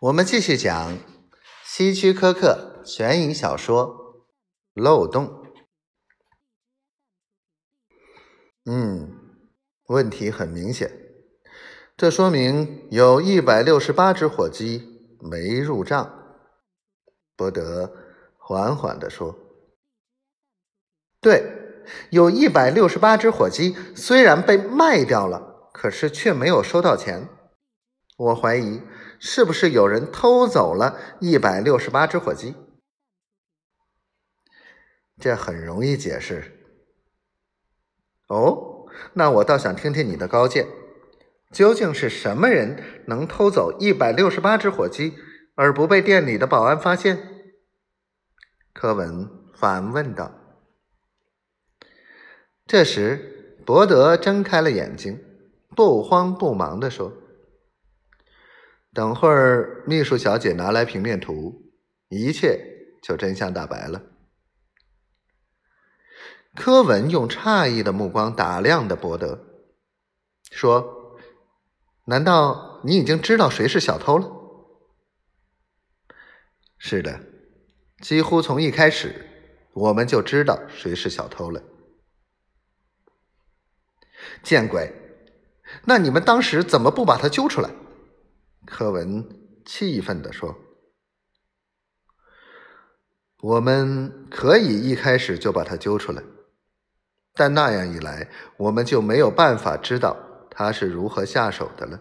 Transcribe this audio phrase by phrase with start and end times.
[0.00, 0.98] 我们继续讲
[1.64, 3.86] 希区柯克悬疑小说
[4.82, 5.26] 《漏洞》。
[8.66, 9.38] 嗯，
[9.86, 10.90] 问题很明显，
[11.96, 16.42] 这说明有一百六十八只火鸡没入账。
[17.36, 17.94] 伯德
[18.36, 19.38] 缓缓地说
[21.22, 27.28] ：“对，有一百六十八只火鸡，虽然被卖掉了，可是却没有收到钱。
[28.16, 28.80] 我怀疑。”
[29.26, 32.54] 是不是有人偷走了一百六十八只火鸡？
[35.18, 36.60] 这很容易解释。
[38.28, 40.66] 哦，那我倒想听听你的高见，
[41.50, 45.14] 究竟是什么人能偷走一百六十八只火鸡
[45.54, 47.18] 而不被店里的保安发现？
[48.74, 50.34] 柯文反问道。
[52.66, 55.24] 这时，伯德睁开了眼睛，
[55.74, 57.23] 不慌不忙地说。
[58.94, 61.72] 等会儿，秘书小姐拿来平面图，
[62.10, 62.64] 一切
[63.02, 64.00] 就真相大白了。
[66.54, 69.40] 柯文用诧异的目光打量的伯德，
[70.52, 71.18] 说
[72.06, 74.30] ：“难道你已经知道谁是小偷了
[76.78, 77.20] ？”“是的，
[78.00, 79.26] 几乎从一开始
[79.72, 81.60] 我们就知道谁是小偷了。
[84.44, 84.92] ”“见鬼！
[85.86, 87.68] 那你们当时怎么不把他揪出来？”
[88.76, 89.24] 柯文
[89.64, 90.56] 气愤地说
[93.40, 96.20] ：“我们可以一开始就把他揪出来，
[97.34, 102.00] 但那样一来，我们就没有办法知道他是如何下手的了。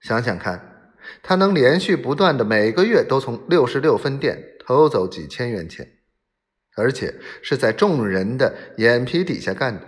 [0.00, 5.98] 想想看，他能连续不断的每个月都从六十六分店偷走几千元钱，
[6.74, 9.86] 而且是在众人的眼皮底下干的，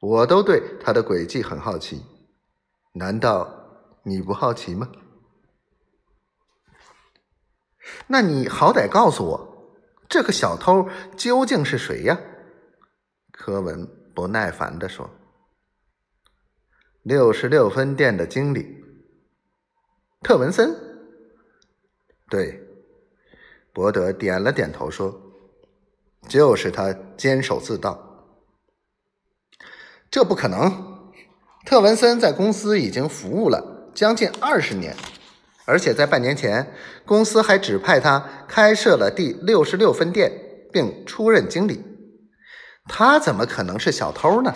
[0.00, 2.00] 我都对他的诡计很好奇。”
[2.92, 3.48] 难道
[4.02, 4.90] 你不好奇吗？
[8.08, 9.74] 那你好歹告诉我，
[10.08, 12.18] 这个小偷究竟是谁呀？
[13.30, 15.08] 柯文不耐烦的说
[17.02, 18.84] ：“六十六分店的经理
[20.20, 20.74] 特文森。”
[22.28, 22.60] 对，
[23.72, 25.20] 伯德点了点头说
[26.28, 27.98] ：“就是他监守自盗。”
[30.10, 30.99] 这不可能。
[31.64, 34.96] 特文森在公司已经服务了将近二十年，
[35.66, 36.72] 而且在半年前，
[37.04, 40.32] 公司还指派他开设了第六十六分店，
[40.72, 41.84] 并出任经理。
[42.86, 44.54] 他怎么可能是小偷呢？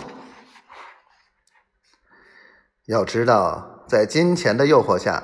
[2.87, 5.23] 要知道，在金钱的诱惑下，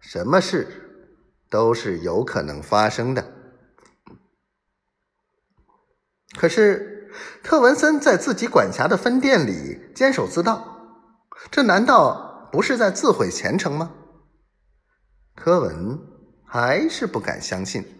[0.00, 0.66] 什么事
[1.48, 3.32] 都是有可能发生的。
[6.36, 7.10] 可是，
[7.42, 10.79] 特文森在自己管辖的分店里监守自盗。
[11.50, 13.92] 这难道不是在自毁前程吗？
[15.36, 15.98] 柯文
[16.44, 17.99] 还是不敢相信。